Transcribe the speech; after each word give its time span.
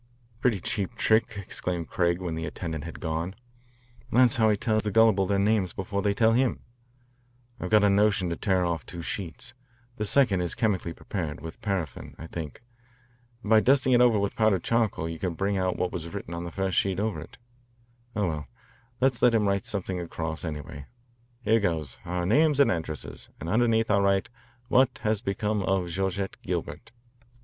"A 0.35 0.41
pretty 0.41 0.59
cheap 0.59 0.95
trick," 0.95 1.35
exclaimed 1.37 1.87
Craig 1.87 2.21
when 2.21 2.33
the 2.33 2.47
attendant 2.47 2.85
had 2.85 2.99
gone. 2.99 3.35
"That's 4.11 4.37
how 4.37 4.49
he 4.49 4.57
tells 4.57 4.81
the 4.81 4.89
gullible 4.89 5.27
their 5.27 5.37
names 5.37 5.73
before 5.73 6.01
they 6.01 6.15
tell 6.15 6.31
him. 6.31 6.61
I've 7.59 7.67
a 7.71 7.79
good 7.79 7.87
notion 7.89 8.27
to 8.31 8.35
tear 8.35 8.65
off 8.65 8.83
two 8.83 9.03
sheets. 9.03 9.53
The 9.97 10.05
second 10.05 10.41
is 10.41 10.55
chemically 10.55 10.91
prepared, 10.93 11.39
with 11.41 11.61
paraffin, 11.61 12.15
I 12.17 12.25
think. 12.25 12.63
By 13.43 13.59
dusting 13.59 13.93
it 13.93 14.01
over 14.01 14.17
with 14.17 14.35
powdered 14.35 14.63
charcoal 14.63 15.07
you 15.07 15.19
can 15.19 15.35
bring 15.35 15.55
out 15.59 15.77
what 15.77 15.91
was 15.91 16.09
written 16.09 16.33
on 16.33 16.45
the 16.45 16.51
first 16.51 16.75
sheet 16.77 16.99
over 16.99 17.21
it. 17.21 17.37
Oh, 18.15 18.27
well, 18.27 18.47
let's 19.01 19.21
let 19.21 19.35
him 19.35 19.45
get 19.45 19.67
something 19.67 19.99
across, 19.99 20.43
anyway. 20.43 20.87
Here 21.43 21.59
goes, 21.59 21.99
our 22.05 22.25
names 22.25 22.59
and 22.59 22.71
addresses, 22.71 23.29
and 23.39 23.47
underneath 23.47 23.91
I'll 23.91 24.01
write, 24.01 24.29
'What 24.67 24.97
has 25.03 25.21
become 25.21 25.61
of 25.61 25.89
Georgette 25.89 26.37
Gilbert?'" 26.41 26.91